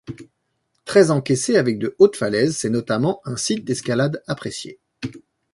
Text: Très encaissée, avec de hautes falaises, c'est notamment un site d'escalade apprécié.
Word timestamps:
Très 0.83 1.11
encaissée, 1.11 1.57
avec 1.57 1.77
de 1.77 1.95
hautes 1.99 2.15
falaises, 2.15 2.57
c'est 2.57 2.71
notamment 2.71 3.21
un 3.23 3.37
site 3.37 3.63
d'escalade 3.63 4.23
apprécié. 4.25 4.79